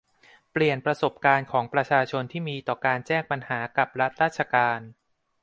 [0.51, 4.79] เปลี่ยนประสบการณ์ของประชาชนที่มีต่อการแจ้งปัญหากับรัฐราชการ